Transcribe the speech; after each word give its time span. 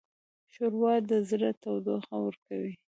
ښوروا 0.53 0.93
د 1.09 1.11
زړه 1.29 1.49
تودوخه 1.61 2.15
ورکوي. 2.25 2.73